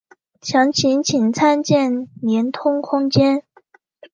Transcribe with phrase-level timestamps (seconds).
[0.41, 3.43] 详情请参见连通空间。